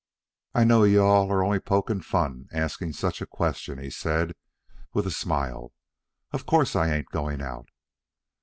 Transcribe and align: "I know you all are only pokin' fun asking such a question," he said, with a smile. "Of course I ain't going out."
"I 0.55 0.63
know 0.63 0.83
you 0.83 1.03
all 1.03 1.31
are 1.31 1.43
only 1.43 1.59
pokin' 1.59 2.01
fun 2.01 2.47
asking 2.51 2.93
such 2.93 3.21
a 3.21 3.27
question," 3.27 3.77
he 3.77 3.91
said, 3.91 4.33
with 4.93 5.05
a 5.05 5.11
smile. 5.11 5.73
"Of 6.31 6.47
course 6.47 6.75
I 6.75 6.89
ain't 6.91 7.09
going 7.11 7.39
out." 7.39 7.69